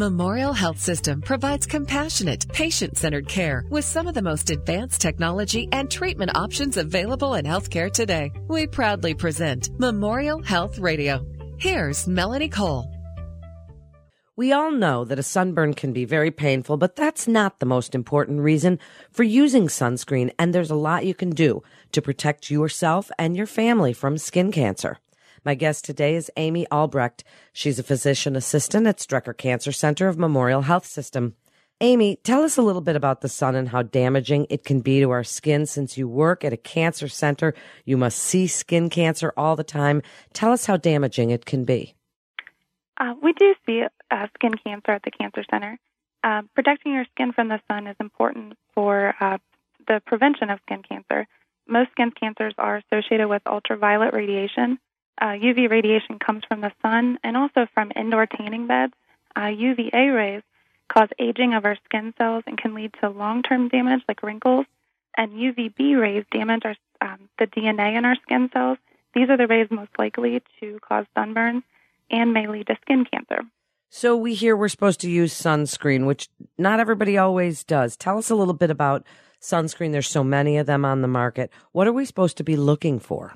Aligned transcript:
Memorial 0.00 0.54
Health 0.54 0.78
System 0.78 1.20
provides 1.20 1.66
compassionate, 1.66 2.48
patient 2.48 2.96
centered 2.96 3.28
care 3.28 3.66
with 3.68 3.84
some 3.84 4.08
of 4.08 4.14
the 4.14 4.22
most 4.22 4.48
advanced 4.48 4.98
technology 4.98 5.68
and 5.72 5.90
treatment 5.90 6.34
options 6.34 6.78
available 6.78 7.34
in 7.34 7.44
healthcare 7.44 7.92
today. 7.92 8.32
We 8.48 8.66
proudly 8.66 9.12
present 9.12 9.68
Memorial 9.78 10.42
Health 10.42 10.78
Radio. 10.78 11.22
Here's 11.58 12.06
Melanie 12.06 12.48
Cole. 12.48 12.90
We 14.36 14.52
all 14.52 14.70
know 14.70 15.04
that 15.04 15.18
a 15.18 15.22
sunburn 15.22 15.74
can 15.74 15.92
be 15.92 16.06
very 16.06 16.30
painful, 16.30 16.78
but 16.78 16.96
that's 16.96 17.28
not 17.28 17.58
the 17.58 17.66
most 17.66 17.94
important 17.94 18.40
reason 18.40 18.78
for 19.10 19.22
using 19.22 19.66
sunscreen, 19.66 20.30
and 20.38 20.54
there's 20.54 20.70
a 20.70 20.74
lot 20.76 21.04
you 21.04 21.12
can 21.12 21.28
do 21.28 21.62
to 21.92 22.00
protect 22.00 22.50
yourself 22.50 23.10
and 23.18 23.36
your 23.36 23.44
family 23.44 23.92
from 23.92 24.16
skin 24.16 24.50
cancer. 24.50 24.96
My 25.44 25.54
guest 25.54 25.86
today 25.86 26.16
is 26.16 26.30
Amy 26.36 26.66
Albrecht. 26.70 27.24
She's 27.52 27.78
a 27.78 27.82
physician 27.82 28.36
assistant 28.36 28.86
at 28.86 28.98
Strecker 28.98 29.36
Cancer 29.36 29.72
Center 29.72 30.06
of 30.08 30.18
Memorial 30.18 30.62
Health 30.62 30.84
System. 30.84 31.34
Amy, 31.80 32.16
tell 32.16 32.42
us 32.42 32.58
a 32.58 32.62
little 32.62 32.82
bit 32.82 32.94
about 32.94 33.22
the 33.22 33.28
sun 33.28 33.54
and 33.54 33.70
how 33.70 33.80
damaging 33.80 34.46
it 34.50 34.64
can 34.64 34.80
be 34.80 35.00
to 35.00 35.08
our 35.10 35.24
skin 35.24 35.64
since 35.64 35.96
you 35.96 36.06
work 36.06 36.44
at 36.44 36.52
a 36.52 36.58
cancer 36.58 37.08
center. 37.08 37.54
You 37.86 37.96
must 37.96 38.18
see 38.18 38.46
skin 38.46 38.90
cancer 38.90 39.32
all 39.34 39.56
the 39.56 39.64
time. 39.64 40.02
Tell 40.34 40.52
us 40.52 40.66
how 40.66 40.76
damaging 40.76 41.30
it 41.30 41.46
can 41.46 41.64
be. 41.64 41.94
Uh, 42.98 43.14
we 43.22 43.32
do 43.32 43.54
see 43.64 43.82
uh, 44.10 44.26
skin 44.34 44.52
cancer 44.62 44.92
at 44.92 45.02
the 45.04 45.10
cancer 45.10 45.42
center. 45.50 45.78
Uh, 46.22 46.42
protecting 46.54 46.92
your 46.92 47.06
skin 47.14 47.32
from 47.32 47.48
the 47.48 47.60
sun 47.66 47.86
is 47.86 47.96
important 47.98 48.58
for 48.74 49.14
uh, 49.18 49.38
the 49.88 50.02
prevention 50.04 50.50
of 50.50 50.58
skin 50.66 50.82
cancer. 50.86 51.26
Most 51.66 51.92
skin 51.92 52.10
cancers 52.10 52.52
are 52.58 52.76
associated 52.76 53.28
with 53.28 53.40
ultraviolet 53.46 54.12
radiation, 54.12 54.78
uh, 55.20 55.36
UV 55.36 55.70
radiation 55.70 56.18
comes 56.18 56.42
from 56.48 56.60
the 56.60 56.72
sun 56.82 57.18
and 57.22 57.36
also 57.36 57.66
from 57.74 57.92
indoor 57.94 58.26
tanning 58.26 58.66
beds. 58.66 58.94
Uh, 59.36 59.46
UVA 59.48 60.08
rays 60.08 60.42
cause 60.88 61.08
aging 61.18 61.54
of 61.54 61.64
our 61.64 61.76
skin 61.84 62.14
cells 62.18 62.42
and 62.46 62.58
can 62.58 62.74
lead 62.74 62.92
to 63.00 63.10
long 63.10 63.42
term 63.42 63.68
damage 63.68 64.02
like 64.08 64.22
wrinkles. 64.22 64.66
And 65.16 65.32
UVB 65.32 66.00
rays 66.00 66.24
damage 66.32 66.62
our, 66.64 66.76
um, 67.00 67.28
the 67.38 67.46
DNA 67.46 67.96
in 67.96 68.04
our 68.04 68.16
skin 68.22 68.48
cells. 68.52 68.78
These 69.14 69.28
are 69.28 69.36
the 69.36 69.46
rays 69.46 69.68
most 69.70 69.90
likely 69.98 70.42
to 70.60 70.78
cause 70.86 71.04
sunburns 71.16 71.62
and 72.10 72.32
may 72.32 72.46
lead 72.46 72.68
to 72.68 72.76
skin 72.82 73.04
cancer. 73.04 73.42
So 73.90 74.16
we 74.16 74.34
hear 74.34 74.56
we're 74.56 74.68
supposed 74.68 75.00
to 75.00 75.10
use 75.10 75.34
sunscreen, 75.34 76.06
which 76.06 76.28
not 76.56 76.78
everybody 76.78 77.18
always 77.18 77.64
does. 77.64 77.96
Tell 77.96 78.18
us 78.18 78.30
a 78.30 78.36
little 78.36 78.54
bit 78.54 78.70
about 78.70 79.04
sunscreen. 79.42 79.90
There's 79.90 80.08
so 80.08 80.22
many 80.22 80.58
of 80.58 80.66
them 80.66 80.84
on 80.84 81.02
the 81.02 81.08
market. 81.08 81.50
What 81.72 81.88
are 81.88 81.92
we 81.92 82.04
supposed 82.04 82.36
to 82.36 82.44
be 82.44 82.56
looking 82.56 83.00
for? 83.00 83.34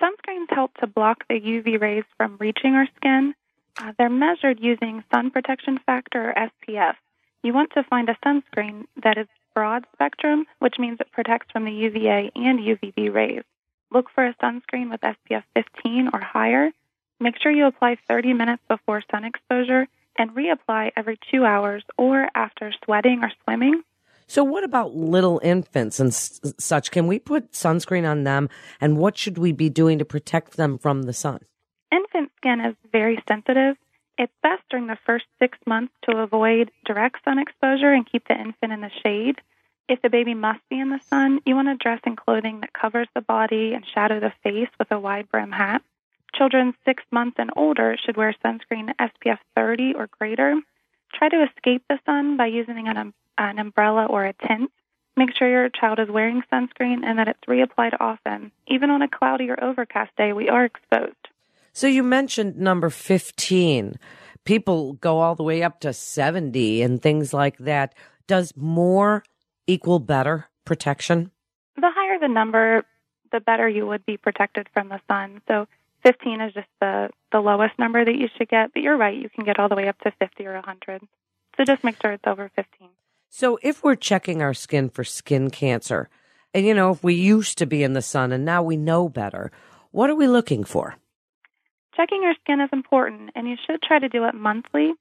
Sunscreens 0.00 0.50
help 0.50 0.74
to 0.78 0.86
block 0.86 1.24
the 1.28 1.40
UV 1.40 1.80
rays 1.80 2.04
from 2.16 2.36
reaching 2.38 2.74
our 2.74 2.86
skin. 2.96 3.34
Uh, 3.80 3.92
they're 3.98 4.08
measured 4.08 4.60
using 4.60 5.04
sun 5.12 5.30
protection 5.30 5.78
factor 5.84 6.30
or 6.30 6.50
SPF. 6.50 6.94
You 7.42 7.52
want 7.52 7.72
to 7.74 7.84
find 7.84 8.08
a 8.08 8.16
sunscreen 8.24 8.86
that 9.02 9.18
is 9.18 9.26
broad 9.54 9.84
spectrum, 9.92 10.46
which 10.58 10.78
means 10.78 10.98
it 11.00 11.12
protects 11.12 11.50
from 11.52 11.64
the 11.64 11.72
UVA 11.72 12.30
and 12.34 12.60
UVB 12.60 13.12
rays. 13.12 13.42
Look 13.90 14.10
for 14.14 14.26
a 14.26 14.34
sunscreen 14.34 14.90
with 14.90 15.00
SPF 15.00 15.42
15 15.54 16.10
or 16.12 16.20
higher. 16.20 16.70
Make 17.20 17.40
sure 17.40 17.50
you 17.50 17.66
apply 17.66 17.96
30 18.06 18.34
minutes 18.34 18.62
before 18.68 19.02
sun 19.10 19.24
exposure 19.24 19.88
and 20.16 20.30
reapply 20.30 20.92
every 20.96 21.18
two 21.30 21.44
hours 21.44 21.82
or 21.96 22.28
after 22.34 22.72
sweating 22.84 23.24
or 23.24 23.32
swimming. 23.44 23.82
So, 24.28 24.44
what 24.44 24.62
about 24.62 24.94
little 24.94 25.40
infants 25.42 25.98
and 25.98 26.08
s- 26.08 26.40
such? 26.58 26.90
Can 26.90 27.06
we 27.06 27.18
put 27.18 27.52
sunscreen 27.52 28.08
on 28.08 28.24
them? 28.24 28.50
And 28.78 28.98
what 28.98 29.16
should 29.16 29.38
we 29.38 29.52
be 29.52 29.70
doing 29.70 29.98
to 29.98 30.04
protect 30.04 30.58
them 30.58 30.76
from 30.76 31.02
the 31.02 31.14
sun? 31.14 31.40
Infant 31.90 32.30
skin 32.36 32.60
is 32.60 32.74
very 32.92 33.18
sensitive. 33.26 33.76
It's 34.18 34.32
best 34.42 34.62
during 34.68 34.86
the 34.86 34.98
first 35.06 35.24
six 35.38 35.56
months 35.66 35.94
to 36.02 36.18
avoid 36.18 36.70
direct 36.84 37.24
sun 37.24 37.38
exposure 37.38 37.90
and 37.92 38.04
keep 38.10 38.28
the 38.28 38.38
infant 38.38 38.72
in 38.72 38.82
the 38.82 38.90
shade. 39.02 39.40
If 39.88 40.02
the 40.02 40.10
baby 40.10 40.34
must 40.34 40.60
be 40.68 40.78
in 40.78 40.90
the 40.90 41.00
sun, 41.08 41.40
you 41.46 41.54
want 41.54 41.68
to 41.68 41.76
dress 41.82 42.00
in 42.04 42.14
clothing 42.14 42.60
that 42.60 42.74
covers 42.74 43.08
the 43.14 43.22
body 43.22 43.72
and 43.72 43.86
shadow 43.94 44.20
the 44.20 44.32
face 44.42 44.68
with 44.78 44.92
a 44.92 45.00
wide 45.00 45.30
brim 45.30 45.52
hat. 45.52 45.82
Children 46.34 46.74
six 46.84 47.02
months 47.10 47.36
and 47.38 47.50
older 47.56 47.96
should 48.04 48.18
wear 48.18 48.34
sunscreen 48.44 48.92
SPF 49.00 49.38
30 49.56 49.94
or 49.94 50.08
greater. 50.18 50.60
Try 51.14 51.30
to 51.30 51.44
escape 51.44 51.84
the 51.88 51.98
sun 52.04 52.36
by 52.36 52.46
using 52.46 52.86
an 52.88 52.98
an 53.38 53.58
umbrella 53.58 54.06
or 54.06 54.24
a 54.24 54.32
tent. 54.32 54.70
Make 55.16 55.36
sure 55.36 55.48
your 55.48 55.68
child 55.68 55.98
is 55.98 56.08
wearing 56.08 56.42
sunscreen 56.52 57.04
and 57.04 57.18
that 57.18 57.28
it's 57.28 57.40
reapplied 57.48 57.96
often. 57.98 58.52
Even 58.66 58.90
on 58.90 59.02
a 59.02 59.08
cloudy 59.08 59.50
or 59.50 59.62
overcast 59.62 60.14
day, 60.16 60.32
we 60.32 60.48
are 60.48 60.64
exposed. 60.64 61.14
So 61.72 61.86
you 61.86 62.02
mentioned 62.02 62.56
number 62.56 62.90
15. 62.90 63.98
People 64.44 64.94
go 64.94 65.20
all 65.20 65.34
the 65.34 65.42
way 65.42 65.62
up 65.62 65.80
to 65.80 65.92
70 65.92 66.82
and 66.82 67.02
things 67.02 67.32
like 67.32 67.58
that. 67.58 67.94
Does 68.26 68.52
more 68.56 69.24
equal 69.66 69.98
better 69.98 70.48
protection? 70.64 71.30
The 71.76 71.90
higher 71.94 72.18
the 72.18 72.28
number, 72.28 72.84
the 73.32 73.40
better 73.40 73.68
you 73.68 73.86
would 73.86 74.04
be 74.06 74.16
protected 74.16 74.68
from 74.72 74.88
the 74.88 75.00
sun. 75.08 75.40
So 75.48 75.66
15 76.04 76.40
is 76.40 76.54
just 76.54 76.68
the, 76.80 77.10
the 77.32 77.40
lowest 77.40 77.78
number 77.78 78.04
that 78.04 78.14
you 78.14 78.28
should 78.36 78.48
get, 78.48 78.72
but 78.72 78.82
you're 78.82 78.96
right, 78.96 79.16
you 79.16 79.28
can 79.28 79.44
get 79.44 79.58
all 79.58 79.68
the 79.68 79.76
way 79.76 79.88
up 79.88 79.98
to 80.00 80.12
50 80.18 80.46
or 80.46 80.54
100. 80.54 81.02
So 81.56 81.64
just 81.64 81.84
make 81.84 82.00
sure 82.00 82.12
it's 82.12 82.26
over 82.26 82.50
15. 82.54 82.88
So 83.28 83.58
if 83.62 83.84
we're 83.84 83.94
checking 83.94 84.42
our 84.42 84.54
skin 84.54 84.88
for 84.88 85.04
skin 85.04 85.50
cancer, 85.50 86.08
and 86.54 86.66
you 86.66 86.74
know, 86.74 86.90
if 86.90 87.04
we 87.04 87.14
used 87.14 87.58
to 87.58 87.66
be 87.66 87.82
in 87.82 87.92
the 87.92 88.02
sun 88.02 88.32
and 88.32 88.44
now 88.44 88.62
we 88.62 88.76
know 88.76 89.08
better, 89.08 89.52
what 89.90 90.10
are 90.10 90.14
we 90.14 90.26
looking 90.26 90.64
for? 90.64 90.96
Checking 91.94 92.22
your 92.22 92.34
skin 92.42 92.60
is 92.60 92.70
important, 92.72 93.30
and 93.34 93.48
you 93.48 93.56
should 93.66 93.82
try 93.82 93.98
to 93.98 94.08
do 94.08 94.24
it 94.24 94.34
monthly. 94.34 94.92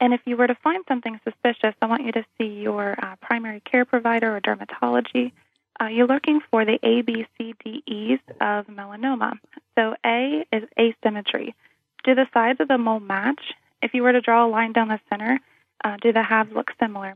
And 0.00 0.14
if 0.14 0.20
you 0.24 0.36
were 0.36 0.46
to 0.46 0.54
find 0.56 0.84
something 0.88 1.20
suspicious, 1.24 1.74
I 1.82 1.86
want 1.86 2.04
you 2.04 2.12
to 2.12 2.24
see 2.38 2.46
your 2.46 2.96
uh, 3.02 3.16
primary 3.20 3.60
care 3.60 3.84
provider 3.84 4.36
or 4.36 4.40
dermatology. 4.40 5.32
Uh, 5.80 5.86
you're 5.86 6.06
looking 6.06 6.40
for 6.50 6.64
the 6.64 6.78
ABCDEs 6.82 8.20
of 8.40 8.66
melanoma. 8.66 9.38
So 9.76 9.94
A 10.06 10.44
is 10.52 10.62
asymmetry. 10.78 11.54
Do 12.04 12.14
the 12.14 12.26
sides 12.32 12.60
of 12.60 12.68
the 12.68 12.78
mole 12.78 13.00
match? 13.00 13.40
If 13.82 13.94
you 13.94 14.02
were 14.02 14.12
to 14.12 14.20
draw 14.20 14.46
a 14.46 14.48
line 14.48 14.72
down 14.72 14.88
the 14.88 15.00
center, 15.10 15.40
uh, 15.82 15.96
do 16.00 16.12
the 16.12 16.22
halves 16.22 16.52
look 16.54 16.70
similar? 16.80 17.14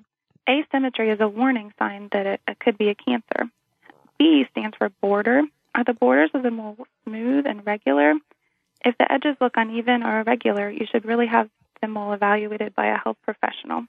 Asymmetry 0.49 1.11
is 1.11 1.21
a 1.21 1.29
warning 1.29 1.73
sign 1.79 2.09
that 2.13 2.27
it, 2.27 2.41
it 2.49 2.59
could 2.59 2.79
be 2.79 2.89
a 2.89 2.95
cancer. 2.95 3.51
B 4.19 4.45
stands 4.51 4.77
for 4.77 4.89
border. 4.89 5.43
Are 5.75 5.85
the 5.85 5.93
borders 5.93 6.31
of 6.35 6.43
the 6.43 6.51
mole 6.51 6.77
smooth 7.05 7.47
and 7.47 7.65
regular? 7.67 8.15
If 8.85 8.97
the 8.99 9.11
edges 9.13 9.37
look 9.41 9.53
uneven 9.57 10.03
or 10.03 10.21
irregular, 10.21 10.71
you 10.71 10.87
should 10.91 11.05
really 11.05 11.27
have 11.27 11.51
the 11.83 11.89
mole 11.89 12.13
evaluated 12.13 12.75
by 12.75 12.87
a 12.87 12.97
health 12.97 13.19
professional. 13.23 13.85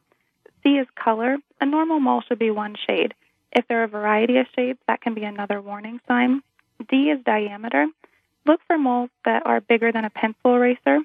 C 0.62 0.72
is 0.72 0.88
color. 0.96 1.38
A 1.62 1.66
normal 1.66 2.00
mole 2.00 2.22
should 2.28 2.40
be 2.40 2.52
one 2.52 2.76
shade. 2.88 3.14
If 3.52 3.68
there 3.68 3.82
are 3.82 3.86
a 3.86 3.88
variety 3.88 4.38
of 4.38 4.48
shades, 4.56 4.80
that 4.88 5.02
can 5.02 5.14
be 5.14 5.24
another 5.24 5.62
warning 5.62 6.00
sign. 6.08 6.42
D 6.90 7.10
is 7.10 7.24
diameter. 7.24 7.88
Look 8.46 8.60
for 8.68 8.78
moles 8.78 9.10
that 9.26 9.46
are 9.46 9.62
bigger 9.62 9.92
than 9.92 10.06
a 10.06 10.10
pencil 10.10 10.56
eraser. 10.56 11.00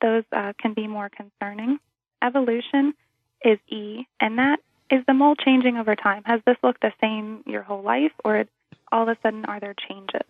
Those 0.00 0.24
uh, 0.32 0.52
can 0.60 0.74
be 0.74 0.86
more 0.86 1.08
concerning. 1.08 1.78
Evolution 2.22 2.94
is 3.44 3.58
E, 3.68 4.06
and 4.20 4.38
that 4.38 4.58
is 4.90 5.04
the 5.06 5.14
mole 5.14 5.36
changing 5.36 5.76
over 5.76 5.94
time. 5.94 6.22
Has 6.24 6.40
this 6.46 6.56
looked 6.62 6.82
the 6.82 6.92
same 7.00 7.42
your 7.46 7.62
whole 7.62 7.82
life, 7.82 8.12
or 8.24 8.44
all 8.92 9.02
of 9.02 9.08
a 9.08 9.16
sudden 9.22 9.44
are 9.44 9.60
there 9.60 9.74
changes? 9.88 10.26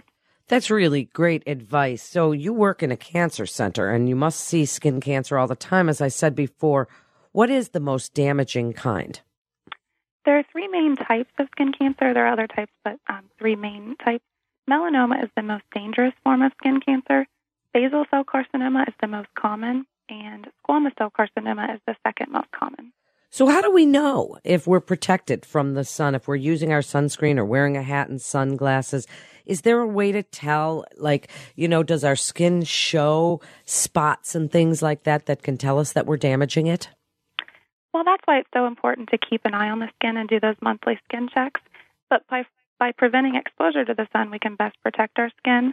That's 0.48 0.70
really 0.70 1.04
great 1.04 1.44
advice. 1.46 2.02
So 2.02 2.32
you 2.32 2.52
work 2.52 2.82
in 2.82 2.90
a 2.90 2.96
cancer 2.96 3.46
center 3.46 3.90
and 3.90 4.08
you 4.08 4.16
must 4.16 4.40
see 4.40 4.64
skin 4.64 5.00
cancer 5.00 5.38
all 5.38 5.46
the 5.46 5.54
time. 5.54 5.88
As 5.88 6.00
I 6.00 6.08
said 6.08 6.34
before, 6.34 6.88
what 7.30 7.50
is 7.50 7.68
the 7.68 7.78
most 7.78 8.14
damaging 8.14 8.72
kind? 8.72 9.20
There 10.24 10.38
are 10.38 10.44
three 10.50 10.66
main 10.66 10.96
types 10.96 11.30
of 11.38 11.46
skin 11.52 11.72
cancer. 11.72 12.12
There 12.12 12.26
are 12.26 12.32
other 12.32 12.48
types, 12.48 12.72
but 12.84 12.98
um, 13.08 13.30
three 13.38 13.54
main 13.54 13.94
types. 14.04 14.24
Melanoma 14.68 15.22
is 15.22 15.30
the 15.36 15.42
most 15.42 15.64
dangerous 15.72 16.12
form 16.24 16.42
of 16.42 16.52
skin 16.58 16.80
cancer. 16.80 17.26
Basal 17.72 18.04
cell 18.10 18.24
carcinoma 18.24 18.88
is 18.88 18.94
the 19.00 19.06
most 19.06 19.28
common, 19.38 19.86
and 20.08 20.48
squamous 20.64 20.98
cell 20.98 21.12
carcinoma 21.16 21.74
is 21.74 21.80
the 21.86 21.94
second 22.04 22.32
most 22.32 22.50
common. 22.50 22.92
So, 23.32 23.46
how 23.46 23.60
do 23.60 23.70
we 23.70 23.86
know 23.86 24.38
if 24.42 24.66
we're 24.66 24.80
protected 24.80 25.46
from 25.46 25.74
the 25.74 25.84
sun, 25.84 26.16
if 26.16 26.26
we're 26.26 26.34
using 26.34 26.72
our 26.72 26.80
sunscreen 26.80 27.38
or 27.38 27.44
wearing 27.44 27.76
a 27.76 27.82
hat 27.82 28.08
and 28.08 28.20
sunglasses? 28.20 29.06
Is 29.46 29.62
there 29.62 29.78
a 29.78 29.86
way 29.86 30.10
to 30.10 30.24
tell, 30.24 30.84
like, 30.96 31.30
you 31.54 31.68
know, 31.68 31.84
does 31.84 32.02
our 32.02 32.16
skin 32.16 32.64
show 32.64 33.40
spots 33.64 34.34
and 34.34 34.50
things 34.50 34.82
like 34.82 35.04
that 35.04 35.26
that 35.26 35.44
can 35.44 35.56
tell 35.56 35.78
us 35.78 35.92
that 35.92 36.06
we're 36.06 36.16
damaging 36.16 36.66
it? 36.66 36.88
Well, 37.94 38.02
that's 38.04 38.22
why 38.24 38.38
it's 38.38 38.50
so 38.52 38.66
important 38.66 39.10
to 39.10 39.18
keep 39.18 39.42
an 39.44 39.54
eye 39.54 39.70
on 39.70 39.78
the 39.78 39.88
skin 39.96 40.16
and 40.16 40.28
do 40.28 40.40
those 40.40 40.56
monthly 40.60 40.98
skin 41.04 41.28
checks. 41.32 41.60
But 42.08 42.26
by, 42.28 42.44
by 42.80 42.90
preventing 42.92 43.36
exposure 43.36 43.84
to 43.84 43.94
the 43.94 44.08
sun, 44.12 44.32
we 44.32 44.40
can 44.40 44.56
best 44.56 44.76
protect 44.82 45.20
our 45.20 45.30
skin. 45.38 45.72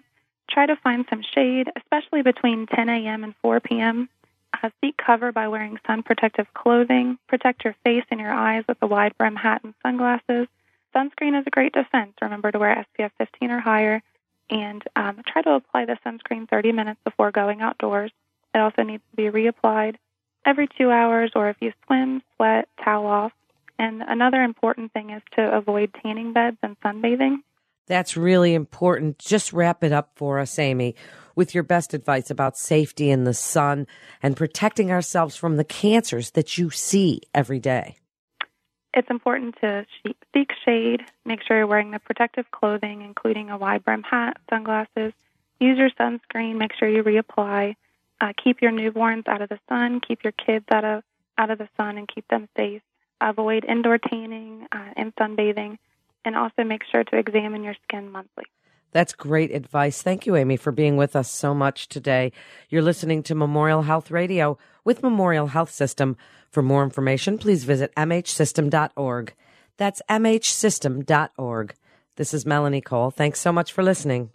Try 0.50 0.68
to 0.68 0.76
find 0.76 1.06
some 1.10 1.24
shade, 1.36 1.70
especially 1.76 2.22
between 2.22 2.68
10 2.68 2.88
a.m. 2.88 3.24
and 3.24 3.34
4 3.42 3.60
p.m. 3.62 4.10
Uh, 4.64 4.70
seek 4.82 4.98
cover 4.98 5.32
by 5.32 5.48
wearing 5.48 5.78
sun 5.86 6.04
protective 6.04 6.48
clothing. 6.54 7.18
Protect 7.28 7.64
your 7.64 7.76
face 7.84 8.06
and 8.10 8.20
your 8.20 8.32
eyes 8.32 8.64
with 8.68 8.78
a 8.82 8.88
wide 8.88 9.18
brim 9.18 9.36
hat 9.36 9.62
and 9.64 9.74
sunglasses. 9.84 10.48
Sunscreen 10.96 11.40
is 11.40 11.46
a 11.46 11.52
great 11.52 11.74
defense. 11.74 12.14
Remember 12.22 12.52
to 12.52 12.60
wear 12.60 12.86
SPF 12.98 13.12
15 13.18 13.52
or 13.52 13.60
higher. 13.60 14.02
And 14.50 14.82
um, 14.96 15.22
try 15.28 15.42
to 15.42 15.52
apply 15.52 15.86
the 15.86 15.98
sunscreen 16.06 16.50
30 16.50 16.72
minutes 16.72 17.00
before 17.04 17.32
going 17.32 17.62
outdoors. 17.62 18.12
It 18.56 18.60
also 18.60 18.84
needs 18.84 19.04
to 19.12 19.16
be 19.16 19.30
reapplied 19.30 19.96
every 20.46 20.68
two 20.78 20.90
hours, 20.90 21.32
or 21.36 21.50
if 21.50 21.58
you 21.60 21.74
swim, 21.86 22.22
sweat, 22.36 22.70
towel 22.84 23.06
off. 23.06 23.34
And 23.78 24.02
another 24.02 24.42
important 24.42 24.94
thing 24.94 25.10
is 25.10 25.22
to 25.34 25.56
avoid 25.56 25.94
tanning 26.02 26.34
beds 26.34 26.58
and 26.64 26.80
sunbathing. 26.80 27.44
That's 27.88 28.18
really 28.18 28.54
important. 28.54 29.18
Just 29.18 29.54
wrap 29.54 29.84
it 29.84 29.92
up 29.92 30.12
for 30.16 30.40
us, 30.40 30.60
Amy, 30.60 30.96
with 31.36 31.56
your 31.56 31.64
best 31.64 31.94
advice 31.94 32.30
about 32.30 32.58
safety 32.58 33.10
in 33.10 33.24
the 33.24 33.34
sun 33.34 33.88
and 34.22 34.36
protecting 34.36 34.92
ourselves 34.92 35.36
from 35.36 35.56
the 35.56 35.64
cancers 35.64 36.32
that 36.32 36.58
you 36.58 36.70
see 36.70 37.22
every 37.34 37.60
day. 37.60 37.96
It's 38.94 39.10
important 39.10 39.56
to 39.62 39.86
seek 40.34 40.52
shade, 40.66 41.02
make 41.24 41.44
sure 41.44 41.58
you're 41.58 41.68
wearing 41.68 41.92
the 41.92 42.00
protective 42.00 42.50
clothing, 42.52 43.04
including 43.04 43.50
a 43.50 43.58
wide 43.58 43.86
brim 43.86 44.04
hat, 44.04 44.38
sunglasses. 44.50 45.14
Use 45.60 45.78
your 45.78 45.92
sunscreen, 45.92 46.58
make 46.58 46.72
sure 46.78 46.90
you 46.90 47.04
reapply. 47.04 47.76
Uh, 48.20 48.34
keep 48.44 48.62
your 48.62 48.72
newborns 48.72 49.28
out 49.28 49.42
of 49.42 49.50
the 49.50 49.60
sun, 49.70 50.02
keep 50.06 50.24
your 50.24 50.34
kids 50.34 50.66
out 50.72 50.84
of, 50.84 51.04
out 51.38 51.52
of 51.52 51.60
the 51.60 51.70
sun, 51.78 51.98
and 51.98 52.08
keep 52.08 52.28
them 52.30 52.50
safe. 52.58 52.82
Avoid 53.22 53.66
indoor 53.66 54.00
tanning 54.00 54.68
uh, 54.72 54.94
and 54.96 55.16
sunbathing 55.16 55.78
and 56.28 56.36
also 56.36 56.64
make 56.64 56.84
sure 56.92 57.06
to 57.06 57.18
examine 57.18 57.64
your 57.64 57.76
skin 57.86 58.12
monthly. 58.12 58.44
That's 58.92 59.14
great 59.14 59.52
advice. 59.52 60.02
Thank 60.02 60.26
you, 60.26 60.36
Amy, 60.36 60.58
for 60.58 60.72
being 60.72 60.98
with 60.98 61.16
us 61.16 61.32
so 61.32 61.54
much 61.54 61.88
today. 61.88 62.34
You're 62.70 62.82
listening 62.82 63.24
to 63.24 63.36
Memorial 63.36 63.84
Health 63.84 64.12
Radio 64.12 64.58
with 64.84 65.04
Memorial 65.04 65.48
Health 65.48 65.72
System. 65.72 66.18
For 66.52 66.62
more 66.62 66.84
information, 66.84 67.38
please 67.38 67.64
visit 67.64 67.96
mhsystem.org. 67.96 69.34
That's 69.78 70.02
mhsystem.org. 70.10 71.76
This 72.18 72.34
is 72.34 72.46
Melanie 72.46 72.82
Cole. 72.82 73.12
Thanks 73.12 73.40
so 73.40 73.52
much 73.54 73.72
for 73.72 73.84
listening. 73.84 74.32